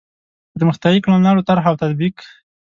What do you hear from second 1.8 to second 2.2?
تطبیق.